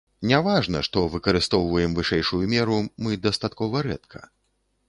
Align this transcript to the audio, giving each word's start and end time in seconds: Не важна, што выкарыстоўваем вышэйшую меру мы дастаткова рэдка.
Не 0.29 0.37
важна, 0.45 0.79
што 0.87 1.03
выкарыстоўваем 1.15 1.91
вышэйшую 1.99 2.41
меру 2.57 2.81
мы 3.09 3.21
дастаткова 3.27 3.85
рэдка. 3.91 4.19